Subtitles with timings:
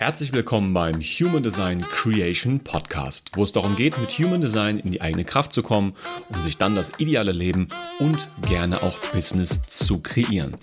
[0.00, 4.92] Herzlich willkommen beim Human Design Creation Podcast, wo es darum geht, mit Human Design in
[4.92, 5.94] die eigene Kraft zu kommen,
[6.28, 7.66] um sich dann das ideale Leben
[7.98, 10.56] und gerne auch Business zu kreieren.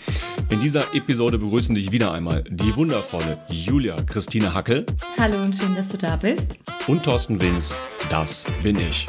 [0.49, 4.85] In dieser Episode begrüßen dich wieder einmal die wundervolle Julia Christine Hackel.
[5.19, 6.57] Hallo und schön, dass du da bist.
[6.87, 7.77] Und Thorsten Wins,
[8.09, 9.05] das bin ich.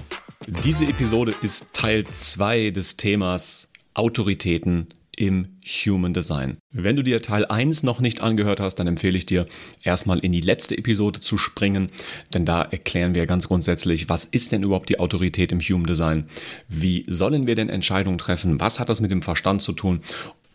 [0.65, 6.59] Diese Episode ist Teil 2 des Themas Autoritäten im Human Design.
[6.71, 9.47] Wenn du dir Teil 1 noch nicht angehört hast, dann empfehle ich dir
[9.83, 11.91] erstmal in die letzte Episode zu springen,
[12.33, 16.29] denn da erklären wir ganz grundsätzlich, was ist denn überhaupt die Autorität im Human Design?
[16.69, 18.61] Wie sollen wir denn Entscheidungen treffen?
[18.61, 20.01] Was hat das mit dem Verstand zu tun?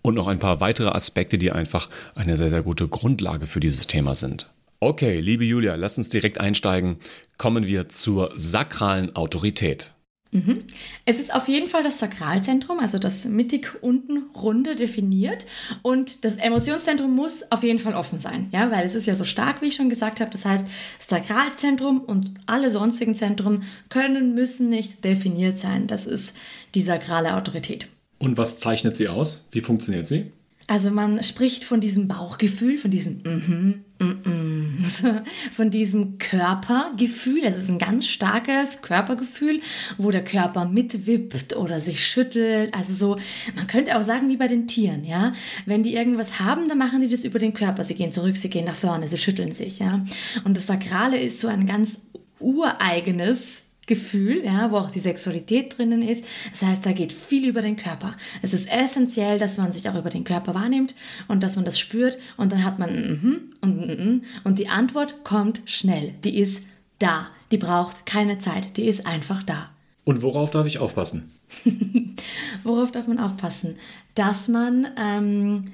[0.04, 3.86] Und noch ein paar weitere Aspekte, die einfach eine sehr, sehr gute Grundlage für dieses
[3.86, 4.52] Thema sind.
[4.80, 6.98] Okay, liebe Julia, lass uns direkt einsteigen.
[7.38, 9.92] Kommen wir zur sakralen Autorität.
[10.32, 10.64] Mhm.
[11.06, 15.46] Es ist auf jeden Fall das Sakralzentrum, also das mittig unten runde definiert
[15.82, 19.26] und das Emotionszentrum muss auf jeden Fall offen sein, ja, weil es ist ja so
[19.26, 20.32] stark, wie ich schon gesagt habe.
[20.32, 20.64] Das heißt,
[20.98, 25.88] das Sakralzentrum und alle sonstigen Zentren können, müssen nicht definiert sein.
[25.88, 26.34] Das ist
[26.76, 27.88] die sakrale Autorität.
[28.18, 29.44] Und was zeichnet sie aus?
[29.52, 30.32] Wie funktioniert sie?
[30.72, 34.86] Also man spricht von diesem Bauchgefühl, von diesem mhm, mhm,
[35.52, 37.42] von diesem Körpergefühl.
[37.42, 39.60] Das ist ein ganz starkes Körpergefühl,
[39.98, 42.74] wo der Körper mitwippt oder sich schüttelt.
[42.74, 43.20] Also so,
[43.54, 45.32] man könnte auch sagen wie bei den Tieren, ja.
[45.66, 47.84] Wenn die irgendwas haben, dann machen die das über den Körper.
[47.84, 50.06] Sie gehen zurück, sie gehen nach vorne, sie schütteln sich, ja.
[50.46, 52.00] Und das Sakrale ist so ein ganz
[52.40, 56.24] ureigenes Gefühl, ja, wo auch die Sexualität drinnen ist.
[56.52, 58.16] Das heißt, da geht viel über den Körper.
[58.42, 60.96] Es ist essentiell, dass man sich auch über den Körper wahrnimmt
[61.28, 65.26] und dass man das spürt und dann hat man mhm und mhm und die Antwort
[65.26, 66.14] kommt schnell.
[66.24, 66.64] Die ist
[67.00, 67.28] da.
[67.52, 68.78] Die braucht keine Zeit.
[68.78, 69.72] Die ist einfach da.
[70.06, 71.34] Und worauf darf ich aufpassen?
[72.64, 73.76] worauf darf man aufpassen?
[74.16, 75.66] Dass man ähm,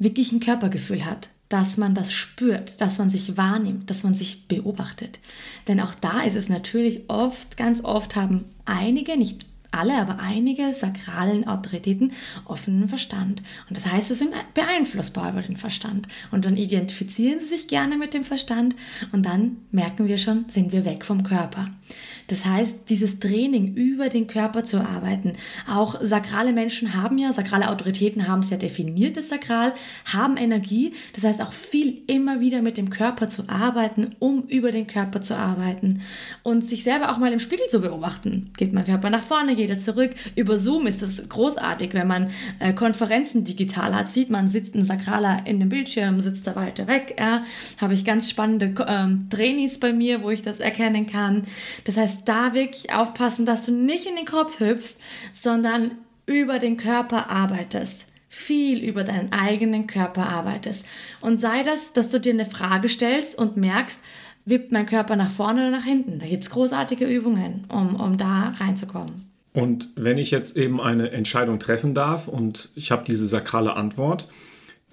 [0.00, 4.48] wirklich ein Körpergefühl hat dass man das spürt, dass man sich wahrnimmt, dass man sich
[4.48, 5.20] beobachtet.
[5.68, 10.72] Denn auch da ist es natürlich oft, ganz oft haben einige, nicht alle, aber einige
[10.72, 12.12] sakralen Autoritäten
[12.46, 13.42] offenen Verstand.
[13.68, 16.08] Und das heißt, sie sind beeinflussbar über den Verstand.
[16.30, 18.74] Und dann identifizieren sie sich gerne mit dem Verstand
[19.12, 21.66] und dann merken wir schon, sind wir weg vom Körper.
[22.32, 25.34] Das heißt, dieses Training über den Körper zu arbeiten.
[25.70, 29.74] Auch sakrale Menschen haben ja, sakrale Autoritäten haben sehr definiertes Sakral,
[30.10, 30.94] haben Energie.
[31.12, 35.20] Das heißt auch viel immer wieder mit dem Körper zu arbeiten, um über den Körper
[35.20, 36.00] zu arbeiten
[36.42, 38.50] und sich selber auch mal im Spiegel zu beobachten.
[38.56, 40.12] Geht mein Körper nach vorne, geht er zurück.
[40.34, 44.86] Über Zoom ist das großartig, wenn man äh, Konferenzen digital hat, sieht man, sitzt ein
[44.86, 47.16] Sakraler in dem Bildschirm, sitzt da weiter weg.
[47.18, 47.44] Ja.
[47.78, 51.44] Habe ich ganz spannende ähm, Trainees bei mir, wo ich das erkennen kann.
[51.84, 55.00] Das heißt, da wirklich aufpassen, dass du nicht in den Kopf hüpfst,
[55.32, 55.92] sondern
[56.26, 58.06] über den Körper arbeitest.
[58.28, 60.86] Viel über deinen eigenen Körper arbeitest.
[61.20, 64.02] Und sei das, dass du dir eine Frage stellst und merkst,
[64.44, 66.18] wippt mein Körper nach vorne oder nach hinten.
[66.18, 69.30] Da gibt es großartige Übungen, um, um da reinzukommen.
[69.52, 74.28] Und wenn ich jetzt eben eine Entscheidung treffen darf und ich habe diese sakrale Antwort,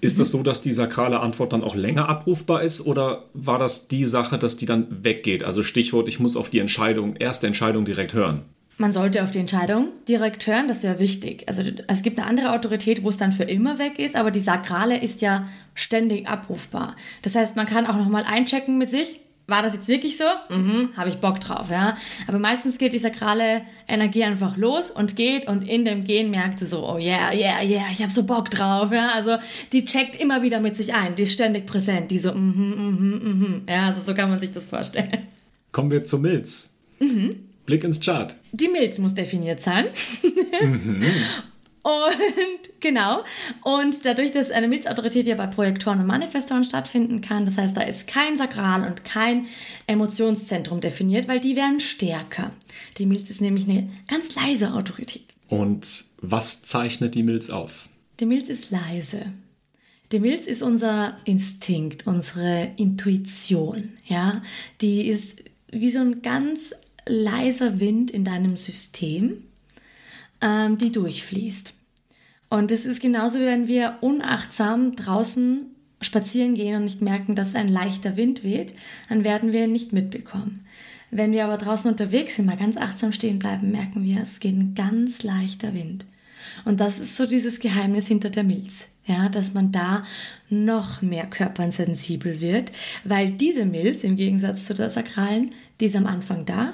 [0.01, 0.19] ist mhm.
[0.19, 4.05] das so, dass die sakrale Antwort dann auch länger abrufbar ist oder war das die
[4.05, 5.43] Sache, dass die dann weggeht?
[5.43, 8.45] Also Stichwort, ich muss auf die Entscheidung, erste Entscheidung direkt hören.
[8.77, 11.43] Man sollte auf die Entscheidung direkt hören, das wäre wichtig.
[11.47, 14.39] Also es gibt eine andere Autorität, wo es dann für immer weg ist, aber die
[14.39, 16.95] sakrale ist ja ständig abrufbar.
[17.21, 20.25] Das heißt, man kann auch nochmal einchecken mit sich, war das jetzt wirklich so?
[20.49, 21.97] Mhm, habe ich Bock drauf, ja.
[22.27, 26.59] Aber meistens geht die sakrale Energie einfach los und geht und in dem Gehen merkt
[26.59, 29.09] sie so, oh yeah, yeah, yeah, ich habe so Bock drauf, ja.
[29.13, 29.37] Also
[29.73, 33.21] die checkt immer wieder mit sich ein, die ist ständig präsent, die so, mhm, mhm,
[33.23, 35.27] mhm, ja, also so kann man sich das vorstellen.
[35.71, 36.73] Kommen wir zur Milz.
[36.99, 37.35] Mhm.
[37.65, 38.35] Blick ins Chart.
[38.51, 39.85] Die Milz muss definiert sein.
[40.61, 41.03] Mhm.
[41.81, 43.23] Und genau.
[43.63, 47.81] Und dadurch, dass eine Milzautorität ja bei Projektoren und Manifestoren stattfinden kann, das heißt, da
[47.81, 49.47] ist kein Sakral und kein
[49.87, 52.51] Emotionszentrum definiert, weil die werden stärker.
[52.97, 55.23] Die Milz ist nämlich eine ganz leise Autorität.
[55.49, 57.91] Und was zeichnet die Milz aus?
[58.19, 59.25] Die Milz ist leise.
[60.11, 63.89] Die Milz ist unser Instinkt, unsere Intuition.
[64.05, 64.41] Ja,
[64.81, 66.73] die ist wie so ein ganz
[67.05, 69.43] leiser Wind in deinem System
[70.41, 71.73] ähm, die durchfließt.
[72.49, 75.67] Und es ist genauso, wenn wir unachtsam draußen
[76.01, 78.73] spazieren gehen und nicht merken, dass ein leichter Wind weht,
[79.09, 80.65] dann werden wir ihn nicht mitbekommen.
[81.11, 84.55] Wenn wir aber draußen unterwegs sind, mal ganz achtsam stehen bleiben, merken wir, es geht
[84.55, 86.05] ein ganz leichter Wind.
[86.65, 90.05] Und das ist so dieses Geheimnis hinter der Milz, ja, dass man da
[90.49, 92.71] noch mehr körpersensibel wird,
[93.03, 96.73] weil diese Milz im Gegensatz zu der sakralen, die ist am Anfang da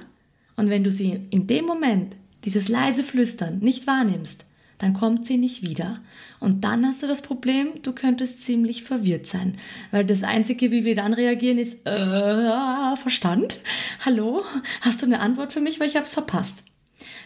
[0.56, 4.45] und wenn du sie in dem Moment dieses leise Flüstern nicht wahrnimmst,
[4.77, 6.00] dann kommt sie nicht wieder.
[6.39, 9.57] Und dann hast du das Problem, du könntest ziemlich verwirrt sein.
[9.92, 13.59] Weil das Einzige, wie wir dann reagieren, ist, äh, Verstand?
[14.06, 14.44] Hallo?
[14.81, 15.80] Hast du eine Antwort für mich?
[15.80, 16.63] Weil ich habe es verpasst.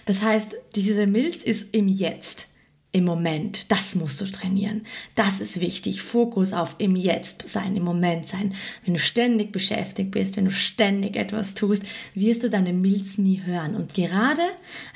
[0.05, 2.48] Das heißt, diese Milz ist im Jetzt
[2.91, 3.71] im Moment.
[3.71, 4.81] Das musst du trainieren.
[5.13, 6.01] Das ist wichtig.
[6.01, 8.53] Fokus auf im Jetzt sein, im Moment sein.
[8.83, 11.83] Wenn du ständig beschäftigt bist, wenn du ständig etwas tust,
[12.15, 13.75] wirst du deine Milz nie hören.
[13.75, 14.41] Und gerade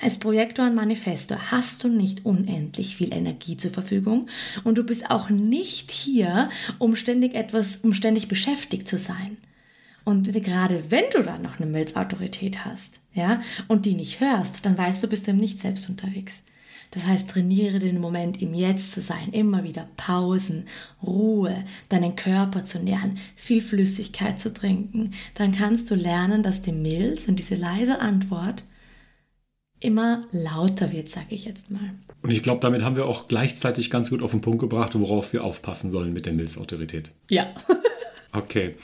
[0.02, 4.28] als Projektor und Manifestor hast du nicht unendlich viel Energie zur Verfügung
[4.64, 6.50] und du bist auch nicht hier,
[6.80, 9.38] um ständig etwas, um ständig beschäftigt zu sein.
[10.04, 14.78] Und gerade wenn du dann noch eine Milzautorität hast, ja, und die nicht hörst, dann
[14.78, 16.44] weißt du, bist du im Nicht selbst unterwegs.
[16.94, 20.66] Das heißt, trainiere den Moment im Jetzt zu sein, immer wieder Pausen,
[21.02, 25.12] Ruhe, deinen Körper zu nähren, viel Flüssigkeit zu trinken.
[25.34, 28.62] Dann kannst du lernen, dass die Milz und diese leise Antwort
[29.80, 31.96] immer lauter wird, sage ich jetzt mal.
[32.22, 35.34] Und ich glaube, damit haben wir auch gleichzeitig ganz gut auf den Punkt gebracht, worauf
[35.34, 37.12] wir aufpassen sollen mit der Milzautorität.
[37.32, 37.52] Ja.
[38.34, 38.76] okay.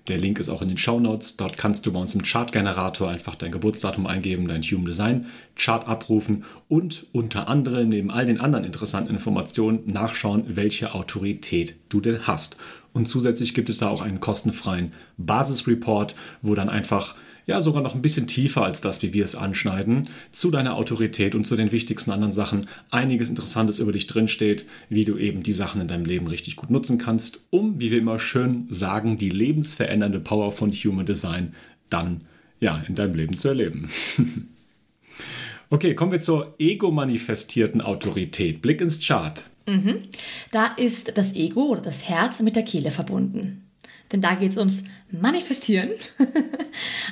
[0.08, 1.36] Der Link ist auch in den Show Notes.
[1.36, 5.86] Dort kannst du bei uns im Chartgenerator einfach dein Geburtsdatum eingeben, dein Human Design Chart
[5.88, 12.28] abrufen und unter anderem neben all den anderen interessanten Informationen nachschauen, welche Autorität du denn
[12.28, 12.58] hast.
[12.94, 17.16] Und zusätzlich gibt es da auch einen kostenfreien Basisreport, wo dann einfach
[17.50, 21.34] ja sogar noch ein bisschen tiefer als das, wie wir es anschneiden, zu deiner Autorität
[21.34, 25.52] und zu den wichtigsten anderen Sachen einiges Interessantes über dich drinsteht, wie du eben die
[25.52, 29.32] Sachen in deinem Leben richtig gut nutzen kannst, um, wie wir immer schön sagen, die
[29.32, 31.54] lebensverändernde Power von Human Design
[31.90, 32.22] dann
[32.60, 33.90] ja in deinem Leben zu erleben.
[35.72, 38.62] okay, kommen wir zur ego-manifestierten Autorität.
[38.62, 39.44] Blick ins Chart.
[39.69, 40.04] Mhm.
[40.51, 43.66] Da ist das Ego oder das Herz mit der Kehle verbunden.
[44.12, 45.92] Denn da geht es ums Manifestieren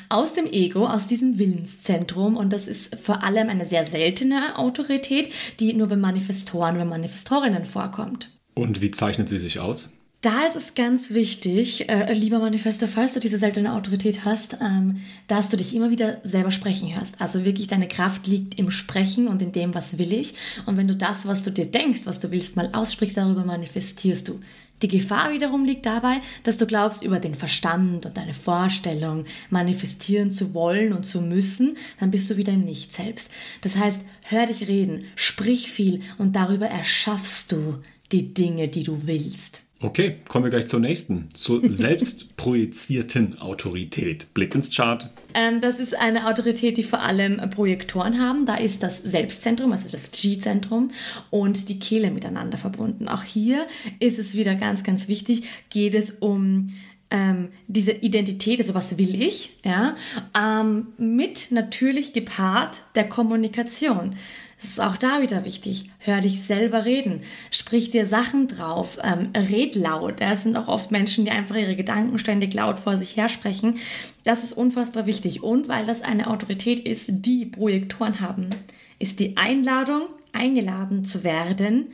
[0.10, 2.36] aus dem Ego, aus diesem Willenszentrum.
[2.36, 7.66] Und das ist vor allem eine sehr seltene Autorität, die nur bei Manifestoren und Manifestorinnen
[7.66, 8.40] vorkommt.
[8.56, 9.94] Und wie zeichnet sie sich aus?
[10.22, 15.00] Da ist es ganz wichtig, äh, lieber Manifesto, falls du diese seltene Autorität hast, ähm,
[15.28, 17.22] dass du dich immer wieder selber sprechen hörst.
[17.22, 20.34] Also wirklich deine Kraft liegt im Sprechen und in dem, was will ich.
[20.66, 24.28] Und wenn du das, was du dir denkst, was du willst, mal aussprichst, darüber manifestierst
[24.28, 24.42] du.
[24.82, 30.32] Die Gefahr wiederum liegt dabei, dass du glaubst, über den Verstand und deine Vorstellung manifestieren
[30.32, 33.30] zu wollen und zu müssen, dann bist du wieder im Nicht selbst.
[33.62, 37.80] Das heißt, hör dich reden, sprich viel und darüber erschaffst du
[38.12, 39.62] die Dinge, die du willst.
[39.80, 44.34] Okay, kommen wir gleich zur nächsten, zur selbstprojizierten Autorität.
[44.34, 45.10] Blick ins Chart.
[45.36, 48.48] Ähm, das ist eine Autorität, die vor allem Projektoren haben.
[48.48, 50.90] Da ist das Selbstzentrum, also das G-Zentrum
[51.30, 53.08] und die Kehle miteinander verbunden.
[53.08, 53.68] Auch hier
[54.00, 56.70] ist es wieder ganz, ganz wichtig, geht es um
[57.12, 59.96] ähm, diese Identität, also was will ich, ja,
[60.36, 64.16] ähm, mit natürlich gepaart der Kommunikation.
[64.60, 65.92] Es ist auch da wieder wichtig.
[66.00, 67.22] Hör dich selber reden.
[67.52, 68.98] Sprich dir Sachen drauf.
[69.04, 70.16] Ähm, red laut.
[70.20, 73.78] Es sind auch oft Menschen, die einfach ihre Gedanken ständig laut vor sich hersprechen.
[74.24, 75.44] Das ist unfassbar wichtig.
[75.44, 78.50] Und weil das eine Autorität ist, die Projektoren haben,
[78.98, 81.92] ist die Einladung, eingeladen zu werden,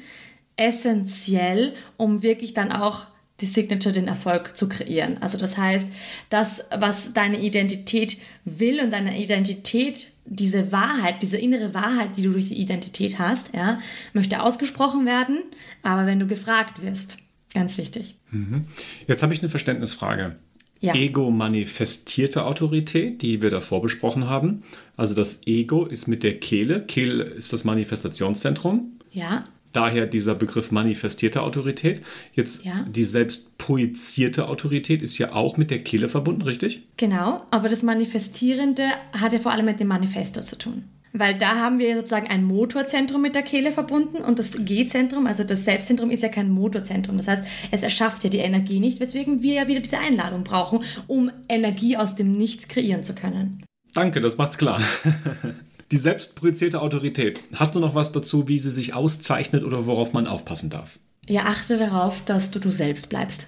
[0.55, 3.07] essentiell, um wirklich dann auch
[3.41, 5.17] die Signature, den Erfolg zu kreieren.
[5.21, 5.87] Also das heißt,
[6.29, 12.31] das, was deine Identität will und deine Identität, diese Wahrheit, diese innere Wahrheit, die du
[12.31, 13.79] durch die Identität hast, ja,
[14.13, 15.43] möchte ausgesprochen werden,
[15.81, 17.17] aber wenn du gefragt wirst,
[17.53, 18.15] ganz wichtig.
[18.31, 18.65] Mhm.
[19.07, 20.35] Jetzt habe ich eine Verständnisfrage.
[20.79, 20.93] Ja.
[20.95, 24.63] Ego-manifestierte Autorität, die wir davor besprochen haben.
[24.97, 26.81] Also das Ego ist mit der Kehle.
[26.81, 28.99] Kehle ist das Manifestationszentrum.
[29.11, 32.01] Ja daher dieser Begriff manifestierte Autorität.
[32.33, 32.85] Jetzt ja.
[32.87, 36.87] die selbst projizierte Autorität ist ja auch mit der Kehle verbunden, richtig?
[36.97, 38.83] Genau, aber das Manifestierende
[39.19, 40.85] hat ja vor allem mit dem Manifesto zu tun.
[41.15, 45.43] Weil da haben wir sozusagen ein Motorzentrum mit der Kehle verbunden und das G-Zentrum, also
[45.43, 47.17] das Selbstzentrum, ist ja kein Motorzentrum.
[47.17, 50.83] Das heißt, es erschafft ja die Energie nicht, weswegen wir ja wieder diese Einladung brauchen,
[51.05, 53.63] um Energie aus dem Nichts kreieren zu können.
[53.93, 54.81] Danke, das macht's klar.
[55.91, 57.41] Die selbstprojizierte Autorität.
[57.53, 60.99] Hast du noch was dazu, wie sie sich auszeichnet oder worauf man aufpassen darf?
[61.27, 63.47] Ja, achte darauf, dass du du selbst bleibst.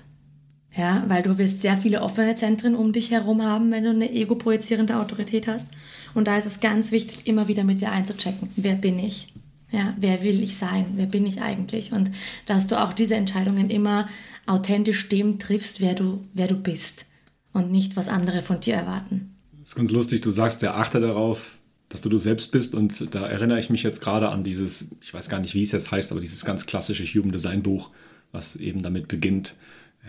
[0.77, 4.11] Ja, weil du wirst sehr viele offene Zentren um dich herum haben, wenn du eine
[4.11, 5.69] ego-projizierende Autorität hast.
[6.13, 8.49] Und da ist es ganz wichtig, immer wieder mit dir einzuchecken.
[8.55, 9.33] Wer bin ich?
[9.71, 10.85] Ja, wer will ich sein?
[10.95, 11.91] Wer bin ich eigentlich?
[11.91, 12.11] Und
[12.45, 14.07] dass du auch diese Entscheidungen immer
[14.45, 17.05] authentisch dem triffst, wer du, wer du bist
[17.53, 19.35] und nicht, was andere von dir erwarten.
[19.59, 21.57] Das ist ganz lustig, du sagst, der achte darauf,
[21.95, 22.75] dass du du selbst bist.
[22.75, 25.71] Und da erinnere ich mich jetzt gerade an dieses, ich weiß gar nicht, wie es
[25.71, 27.91] jetzt heißt, aber dieses ganz klassische Human Design Buch,
[28.33, 29.55] was eben damit beginnt.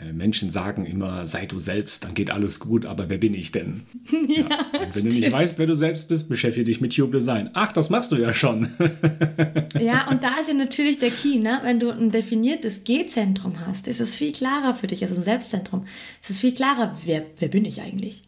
[0.02, 3.52] Äh, Menschen sagen immer, sei du selbst, dann geht alles gut, aber wer bin ich
[3.52, 3.82] denn?
[4.28, 7.50] Ja, ja, wenn du nicht weißt, wer du selbst bist, beschäftige dich mit Human Design.
[7.52, 8.68] Ach, das machst du ja schon.
[9.80, 11.60] ja, und da ist ja natürlich der Key, ne?
[11.62, 15.86] wenn du ein definiertes G-Zentrum hast, ist es viel klarer für dich, also ein Selbstzentrum,
[16.20, 18.24] ist es viel klarer, wer, wer bin ich eigentlich?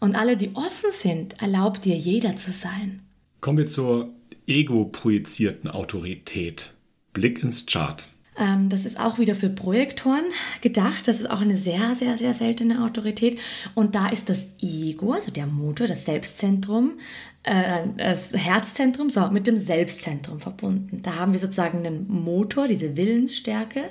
[0.00, 3.02] Und alle, die offen sind, erlaubt dir jeder zu sein.
[3.40, 4.10] Kommen wir zur
[4.46, 6.74] ego-projizierten Autorität.
[7.12, 8.08] Blick ins Chart.
[8.38, 10.24] Ähm, das ist auch wieder für Projektoren
[10.60, 11.08] gedacht.
[11.08, 13.38] Das ist auch eine sehr, sehr, sehr seltene Autorität.
[13.74, 16.98] Und da ist das Ego, also der Motor, das Selbstzentrum,
[17.42, 21.00] äh, das Herzzentrum, so, mit dem Selbstzentrum verbunden.
[21.02, 23.84] Da haben wir sozusagen einen Motor, diese Willensstärke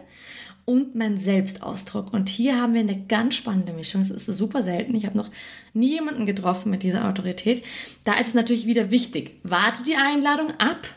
[0.66, 2.12] und mein Selbstausdruck.
[2.14, 4.02] Und hier haben wir eine ganz spannende Mischung.
[4.02, 4.96] Es ist super selten.
[4.96, 5.30] Ich habe noch
[5.74, 7.64] nie jemanden getroffen mit dieser Autorität.
[8.04, 9.40] Da ist es natürlich wieder wichtig.
[9.44, 10.88] Warte die Einladung ab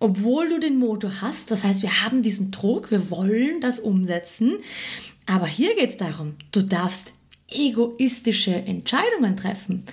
[0.00, 1.50] obwohl du den Motor hast.
[1.50, 4.58] Das heißt, wir haben diesen Druck, wir wollen das umsetzen.
[5.26, 7.12] Aber hier geht es darum, du darfst
[7.48, 9.84] egoistische Entscheidungen treffen.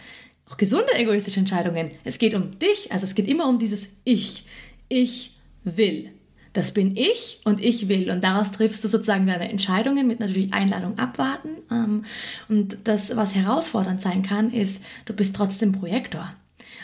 [0.49, 1.91] Auch gesunde egoistische Entscheidungen.
[2.03, 4.45] Es geht um dich, also es geht immer um dieses Ich.
[4.89, 6.11] Ich will.
[6.55, 8.09] Das bin ich und ich will.
[8.09, 11.49] Und daraus triffst du sozusagen deine Entscheidungen mit natürlich Einladung abwarten.
[11.69, 12.03] Ähm,
[12.47, 16.33] und das, was herausfordernd sein kann, ist, du bist trotzdem Projektor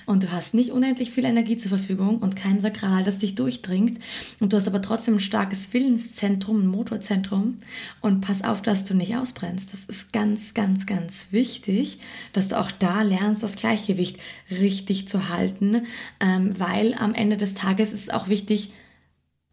[0.05, 3.99] und du hast nicht unendlich viel Energie zur Verfügung und kein Sakral, das dich durchdringt
[4.41, 7.59] und du hast aber trotzdem ein starkes Willenszentrum, ein Motorzentrum
[8.01, 9.71] und pass auf, dass du nicht ausbrennst.
[9.71, 11.99] Das ist ganz, ganz, ganz wichtig,
[12.33, 14.17] dass du auch da lernst, das Gleichgewicht
[14.49, 15.83] richtig zu halten,
[16.19, 18.73] ähm, weil am Ende des Tages ist es auch wichtig,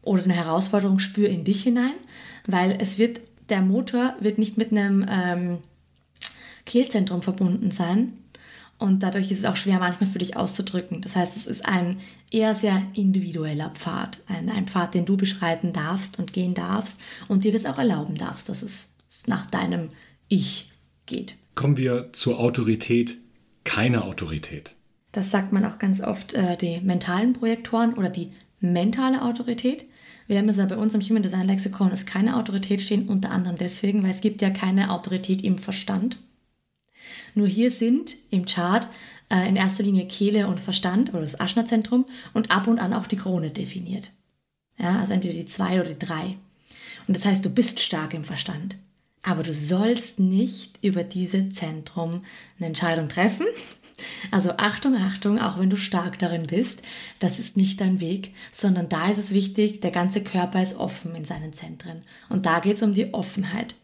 [0.02, 1.95] oder eine Herausforderung spür in dich hinein,
[2.47, 5.59] weil es wird, der Motor wird nicht mit einem ähm,
[6.64, 8.12] Kehlzentrum verbunden sein,
[8.78, 11.02] und dadurch ist es auch schwer manchmal für dich auszudrücken.
[11.02, 11.99] Das heißt, es ist ein
[12.31, 14.21] eher sehr individueller Pfad.
[14.28, 18.14] Ein, ein Pfad, den du beschreiten darfst und gehen darfst und dir das auch erlauben
[18.14, 18.93] darfst, dass es
[19.26, 19.90] nach deinem
[20.28, 20.71] Ich
[21.07, 21.35] geht.
[21.57, 23.17] Kommen wir zur Autorität,
[23.64, 24.76] keine Autorität.
[25.11, 29.87] Das sagt man auch ganz oft, äh, die mentalen Projektoren oder die mentale Autorität.
[30.28, 33.30] Wir haben es ja bei uns im Human Design Lexikon ist keine Autorität stehen, unter
[33.30, 36.18] anderem deswegen, weil es gibt ja keine Autorität im Verstand.
[37.35, 38.87] Nur hier sind im Chart
[39.30, 42.04] äh, in erster Linie Kehle und Verstand oder das Aschnerzentrum
[42.35, 44.11] und ab und an auch die Krone definiert.
[44.78, 46.37] Ja, also entweder die zwei oder die drei.
[47.06, 48.76] Und das heißt, du bist stark im Verstand.
[49.23, 52.23] Aber du sollst nicht über dieses Zentrum
[52.58, 53.47] eine Entscheidung treffen,
[54.31, 56.83] also Achtung, Achtung, auch wenn du stark darin bist,
[57.19, 61.14] das ist nicht dein Weg, sondern da ist es wichtig, der ganze Körper ist offen
[61.14, 62.02] in seinen Zentren.
[62.28, 63.75] Und da geht es um die Offenheit.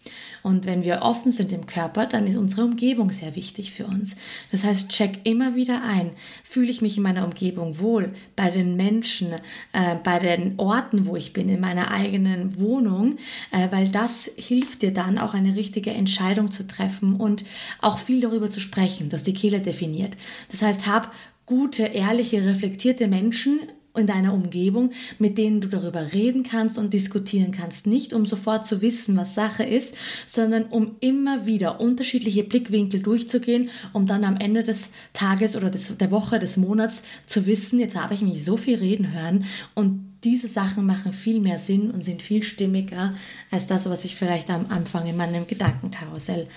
[0.42, 4.16] Und wenn wir offen sind im Körper, dann ist unsere Umgebung sehr wichtig für uns.
[4.52, 6.10] Das heißt, check immer wieder ein,
[6.42, 9.32] fühle ich mich in meiner Umgebung wohl, bei den Menschen,
[9.72, 13.16] äh, bei den Orten, wo ich bin, in meiner eigenen Wohnung,
[13.50, 17.44] äh, weil das hilft dir dann auch eine richtige Entscheidung zu treffen und
[17.80, 19.08] auch viel darüber zu sprechen.
[19.08, 20.16] Du hast die Kehle definiert funktioniert.
[20.50, 21.12] Das heißt, hab
[21.46, 23.60] gute, ehrliche, reflektierte Menschen
[23.96, 27.86] in deiner Umgebung, mit denen du darüber reden kannst und diskutieren kannst.
[27.86, 29.94] Nicht um sofort zu wissen, was Sache ist,
[30.26, 35.96] sondern um immer wieder unterschiedliche Blickwinkel durchzugehen, um dann am Ende des Tages oder des,
[35.96, 39.44] der Woche, des Monats zu wissen, jetzt habe ich mich so viel reden hören
[39.74, 43.14] und diese Sachen machen viel mehr Sinn und sind viel stimmiger
[43.52, 46.48] als das, was ich vielleicht am Anfang in meinem Gedankenkarussell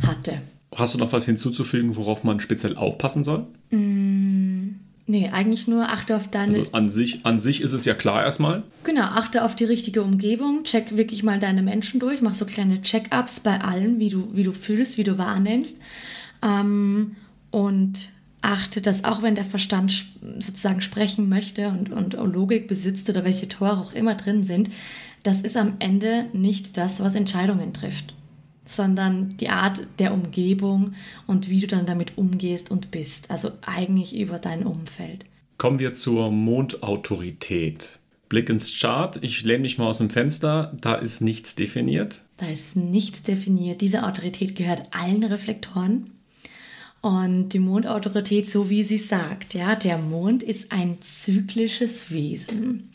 [0.00, 0.40] hatte.
[0.74, 3.46] Hast du noch was hinzuzufügen, worauf man speziell aufpassen soll?
[3.70, 6.52] Mm, nee, eigentlich nur achte auf deine.
[6.52, 8.64] Also an sich, an sich ist es ja klar erstmal.
[8.84, 12.82] Genau, achte auf die richtige Umgebung, check wirklich mal deine Menschen durch, mach so kleine
[12.82, 15.78] Check-ups bei allen, wie du, wie du fühlst, wie du wahrnimmst.
[16.42, 17.16] Ähm,
[17.52, 18.08] und
[18.42, 20.04] achte, dass auch wenn der Verstand
[20.38, 24.70] sozusagen sprechen möchte und, und Logik besitzt oder welche Tore auch immer drin sind,
[25.22, 28.14] das ist am Ende nicht das, was Entscheidungen trifft
[28.66, 30.94] sondern die Art der Umgebung
[31.26, 33.30] und wie du dann damit umgehst und bist.
[33.30, 35.24] Also eigentlich über dein Umfeld.
[35.58, 37.98] Kommen wir zur Mondautorität.
[38.28, 39.18] Blick ins Chart.
[39.22, 40.76] Ich lehne mich mal aus dem Fenster.
[40.80, 42.22] Da ist nichts definiert.
[42.36, 43.80] Da ist nichts definiert.
[43.80, 46.10] Diese Autorität gehört allen Reflektoren.
[47.00, 52.90] Und die Mondautorität, so wie sie sagt, ja, der Mond ist ein zyklisches Wesen.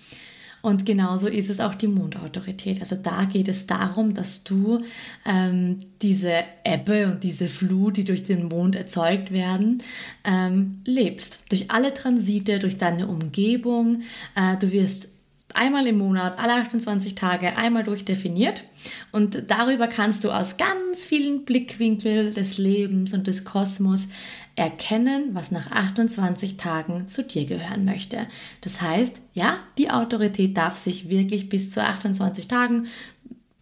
[0.62, 2.80] Und genauso ist es auch die Mondautorität.
[2.80, 4.82] Also da geht es darum, dass du
[5.25, 9.82] ähm, diese Ebbe und diese Flut, die durch den Mond erzeugt werden,
[10.24, 11.44] ähm, lebst.
[11.50, 14.01] Durch alle Transite, durch deine Umgebung.
[14.36, 15.08] Äh, du wirst
[15.53, 18.63] einmal im Monat, alle 28 Tage einmal durchdefiniert.
[19.12, 24.08] Und darüber kannst du aus ganz vielen Blickwinkeln des Lebens und des Kosmos
[24.55, 28.27] erkennen, was nach 28 Tagen zu dir gehören möchte.
[28.62, 32.88] Das heißt, ja, die Autorität darf sich wirklich bis zu 28 Tagen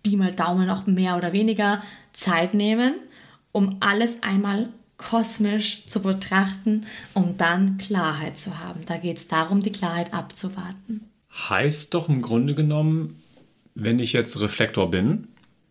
[0.04, 2.94] Pi mal Daumen auch mehr oder weniger Zeit nehmen,
[3.52, 8.82] um alles einmal kosmisch zu betrachten, um dann Klarheit zu haben.
[8.86, 11.10] Da geht es darum, die Klarheit abzuwarten.
[11.32, 13.22] Heißt doch im Grunde genommen,
[13.76, 15.28] wenn ich jetzt Reflektor bin,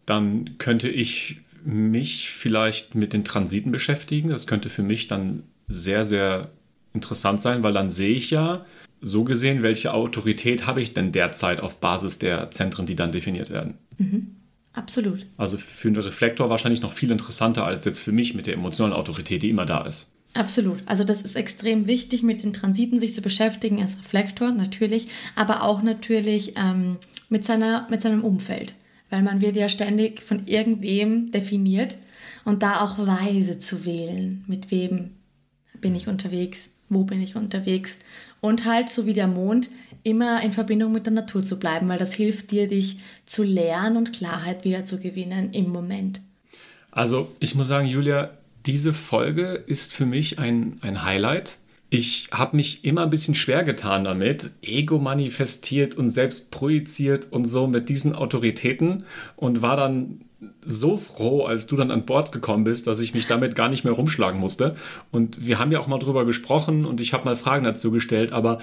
[0.07, 4.31] dann könnte ich mich vielleicht mit den Transiten beschäftigen.
[4.31, 6.51] Das könnte für mich dann sehr, sehr
[6.95, 8.65] interessant sein, weil dann sehe ich ja,
[9.01, 13.51] so gesehen, welche Autorität habe ich denn derzeit auf Basis der Zentren, die dann definiert
[13.51, 13.75] werden.
[13.99, 14.35] Mhm.
[14.73, 15.27] Absolut.
[15.37, 18.95] Also für einen Reflektor wahrscheinlich noch viel interessanter als jetzt für mich mit der emotionalen
[18.95, 20.13] Autorität, die immer da ist.
[20.35, 20.83] Absolut.
[20.87, 25.63] Also das ist extrem wichtig, mit den Transiten sich zu beschäftigen als Reflektor natürlich, aber
[25.63, 26.97] auch natürlich ähm,
[27.29, 28.75] mit, seiner, mit seinem Umfeld,
[29.11, 31.97] weil man wird ja ständig von irgendwem definiert
[32.45, 35.11] und da auch weise zu wählen, mit wem
[35.81, 38.01] bin ich unterwegs, wo bin ich unterwegs
[38.41, 39.71] und halt so wie der Mond
[40.03, 43.97] immer in Verbindung mit der Natur zu bleiben, weil das hilft dir, dich zu lernen
[43.97, 46.21] und Klarheit wieder zu gewinnen im Moment.
[46.91, 48.31] Also ich muss sagen, Julia,
[48.67, 51.59] diese Folge ist für mich ein, ein Highlight.
[51.91, 57.47] Ich habe mich immer ein bisschen schwer getan damit, Ego manifestiert und selbst projiziert und
[57.47, 59.05] so mit diesen Autoritäten
[59.37, 60.21] und war dann
[60.65, 63.85] so froh, als du dann an Bord gekommen bist, dass ich mich damit gar nicht
[63.85, 64.77] mehr rumschlagen musste.
[65.11, 68.33] Und wir haben ja auch mal drüber gesprochen und ich habe mal Fragen dazu gestellt,
[68.33, 68.59] aber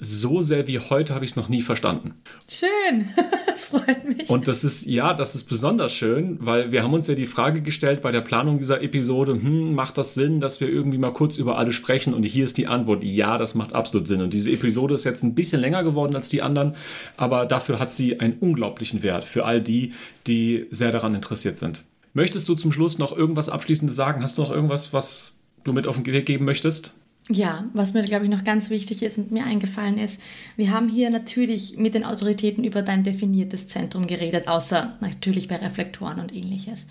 [0.00, 2.14] so sehr wie heute habe ich es noch nie verstanden.
[2.48, 3.10] Schön,
[3.46, 4.30] das freut mich.
[4.30, 7.60] Und das ist, ja, das ist besonders schön, weil wir haben uns ja die Frage
[7.60, 11.36] gestellt bei der Planung dieser Episode, hm, macht das Sinn, dass wir irgendwie mal kurz
[11.36, 12.14] über alles sprechen?
[12.14, 14.22] Und hier ist die Antwort, ja, das macht absolut Sinn.
[14.22, 16.74] Und diese Episode ist jetzt ein bisschen länger geworden als die anderen,
[17.18, 19.92] aber dafür hat sie einen unglaublichen Wert für all die,
[20.26, 21.84] die sehr daran interessiert sind.
[22.14, 24.22] Möchtest du zum Schluss noch irgendwas Abschließendes sagen?
[24.22, 26.94] Hast du noch irgendwas, was du mit auf den Weg geben möchtest?
[27.32, 30.20] Ja, was mir, glaube ich, noch ganz wichtig ist und mir eingefallen ist,
[30.56, 35.54] wir haben hier natürlich mit den Autoritäten über dein definiertes Zentrum geredet, außer natürlich bei
[35.54, 36.88] Reflektoren und ähnliches.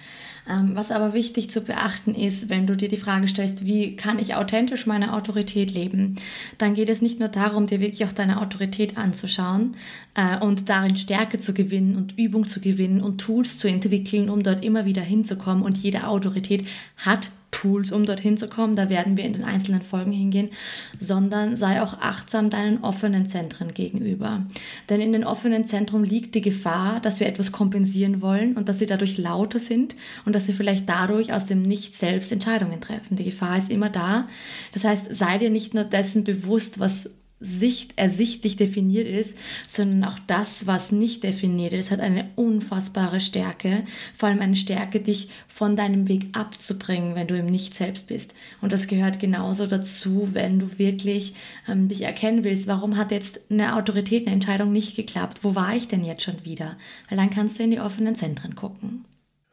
[0.49, 4.17] Ähm, was aber wichtig zu beachten ist, wenn du dir die Frage stellst, wie kann
[4.17, 6.15] ich authentisch meine Autorität leben,
[6.57, 9.75] dann geht es nicht nur darum, dir wirklich auch deine Autorität anzuschauen
[10.13, 14.41] äh, und darin Stärke zu gewinnen und Übung zu gewinnen und Tools zu entwickeln, um
[14.41, 15.65] dort immer wieder hinzukommen.
[15.65, 18.75] Und jede Autorität hat Tools, um dorthin zu kommen.
[18.75, 20.49] Da werden wir in den einzelnen Folgen hingehen,
[20.97, 24.45] sondern sei auch achtsam deinen offenen Zentren gegenüber.
[24.89, 28.79] Denn in den offenen Zentren liegt die Gefahr, dass wir etwas kompensieren wollen und dass
[28.79, 33.15] sie dadurch lauter sind und dass wir vielleicht dadurch aus dem Nicht selbst Entscheidungen treffen.
[33.15, 34.27] Die Gefahr ist immer da.
[34.71, 40.19] Das heißt, sei dir nicht nur dessen bewusst, was sicht, ersichtlich definiert ist, sondern auch
[40.27, 43.83] das, was nicht definiert ist, hat eine unfassbare Stärke.
[44.17, 48.33] Vor allem eine Stärke, dich von deinem Weg abzubringen, wenn du im Nicht selbst bist.
[48.61, 51.33] Und das gehört genauso dazu, wenn du wirklich
[51.67, 55.39] ähm, dich erkennen willst, warum hat jetzt eine Autorität, eine Entscheidung nicht geklappt?
[55.41, 56.77] Wo war ich denn jetzt schon wieder?
[57.07, 59.05] Weil dann kannst du in die offenen Zentren gucken.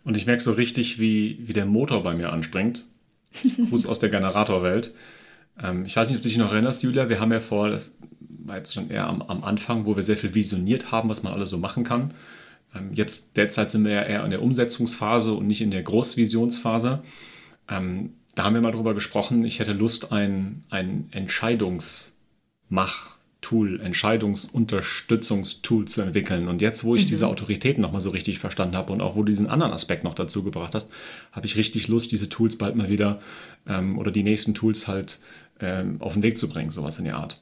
[0.03, 2.87] Und ich merke so richtig, wie, wie der Motor bei mir anspringt.
[3.68, 4.94] Gruß aus der Generatorwelt.
[5.62, 7.09] Ähm, ich weiß nicht, ob du dich noch erinnerst, Julia.
[7.09, 10.16] Wir haben ja vor, das war jetzt schon eher am, am Anfang, wo wir sehr
[10.16, 12.12] viel visioniert haben, was man alles so machen kann.
[12.75, 17.03] Ähm, jetzt derzeit sind wir ja eher in der Umsetzungsphase und nicht in der Großvisionsphase.
[17.69, 19.45] Ähm, da haben wir mal drüber gesprochen.
[19.45, 23.16] Ich hätte Lust, ein, ein Entscheidungsmach-
[23.47, 26.49] Tool, Entscheidungsunterstützungstool zu entwickeln.
[26.49, 27.11] Und jetzt, wo ich mhm.
[27.11, 30.14] diese Autoritäten nochmal so richtig verstanden habe und auch wo du diesen anderen Aspekt noch
[30.14, 30.90] dazu gebracht hast,
[31.31, 33.21] habe ich richtig Lust, diese Tools bald mal wieder
[33.69, 35.21] ähm, oder die nächsten Tools halt
[35.61, 37.40] ähm, auf den Weg zu bringen, sowas in der Art.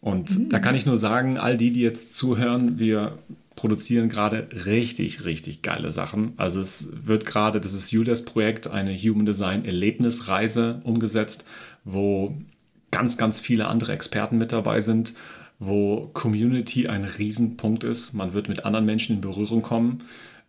[0.00, 0.48] Und mhm.
[0.50, 3.18] da kann ich nur sagen, all die, die jetzt zuhören, wir
[3.56, 6.32] produzieren gerade richtig, richtig geile Sachen.
[6.36, 11.44] Also es wird gerade, das ist Julias Projekt, eine Human Design Erlebnisreise umgesetzt,
[11.84, 12.36] wo
[12.92, 15.14] ganz, ganz viele andere Experten mit dabei sind,
[15.58, 18.12] wo Community ein Riesenpunkt ist.
[18.12, 20.04] Man wird mit anderen Menschen in Berührung kommen.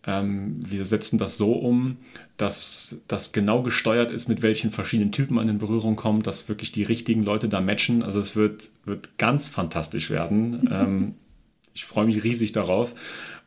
[0.05, 1.97] Ähm, wir setzen das so um,
[2.37, 6.71] dass das genau gesteuert ist, mit welchen verschiedenen Typen man in Berührung kommt, dass wirklich
[6.71, 8.01] die richtigen Leute da matchen.
[8.03, 10.69] Also es wird, wird ganz fantastisch werden.
[10.71, 11.15] ähm,
[11.73, 12.95] ich freue mich riesig darauf.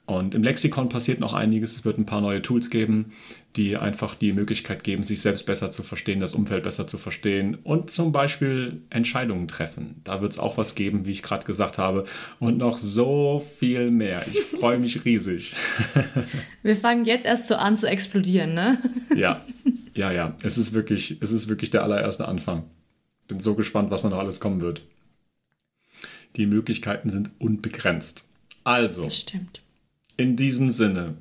[0.04, 1.76] Und im Lexikon passiert noch einiges.
[1.76, 3.12] Es wird ein paar neue Tools geben,
[3.54, 7.58] die einfach die Möglichkeit geben, sich selbst besser zu verstehen, das Umfeld besser zu verstehen
[7.62, 10.00] und zum Beispiel Entscheidungen treffen.
[10.04, 12.04] Da wird es auch was geben, wie ich gerade gesagt habe,
[12.40, 14.24] und noch so viel mehr.
[14.26, 15.54] Ich freue mich riesig.
[16.62, 18.78] Wir fangen jetzt erst so an zu explodieren, ne?
[19.16, 19.44] Ja,
[19.94, 20.34] ja, ja.
[20.42, 22.64] Es ist wirklich, es ist wirklich der allererste Anfang.
[23.28, 24.82] Bin so gespannt, was noch alles kommen wird.
[26.36, 28.24] Die Möglichkeiten sind unbegrenzt.
[28.64, 29.04] Also.
[29.04, 29.60] Das stimmt.
[30.16, 31.14] In diesem Sinne,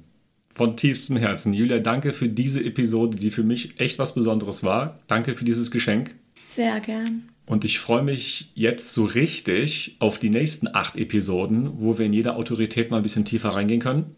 [0.54, 4.96] von tiefstem Herzen, Julia, danke für diese Episode, die für mich echt was Besonderes war.
[5.08, 6.16] Danke für dieses Geschenk.
[6.50, 7.30] Sehr gern.
[7.46, 12.14] Und ich freue mich jetzt so richtig auf die nächsten acht Episoden, wo wir in
[12.14, 14.16] jeder Autorität mal ein bisschen tiefer reingehen können.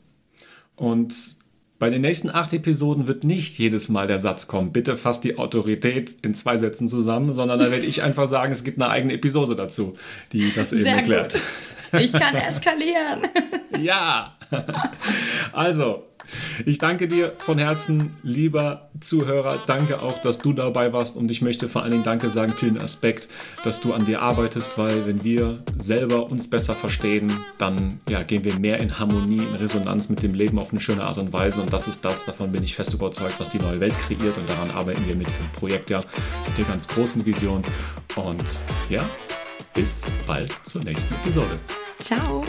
[0.75, 1.37] Und
[1.79, 5.37] bei den nächsten acht Episoden wird nicht jedes Mal der Satz kommen, bitte fasst die
[5.37, 9.13] Autorität in zwei Sätzen zusammen, sondern da werde ich einfach sagen, es gibt eine eigene
[9.13, 9.95] Episode dazu,
[10.31, 11.33] die das eben Sehr erklärt.
[11.33, 11.41] Gut.
[11.99, 13.21] Ich kann eskalieren.
[13.79, 14.35] ja.
[15.51, 16.03] Also,
[16.65, 19.59] ich danke dir von Herzen, lieber Zuhörer.
[19.65, 21.17] Danke auch, dass du dabei warst.
[21.17, 23.27] Und ich möchte vor allen Dingen Danke sagen für den Aspekt,
[23.63, 28.43] dass du an dir arbeitest, weil wenn wir selber uns besser verstehen, dann ja, gehen
[28.43, 31.61] wir mehr in Harmonie, in Resonanz mit dem Leben auf eine schöne Art und Weise.
[31.61, 34.37] Und das ist das, davon bin ich fest überzeugt, was die neue Welt kreiert.
[34.37, 36.03] Und daran arbeiten wir mit diesem Projekt ja,
[36.47, 37.61] mit der ganz großen Vision.
[38.15, 38.43] Und
[38.89, 39.03] ja,
[39.73, 41.55] bis bald zur nächsten Episode.
[42.03, 42.43] Ciao.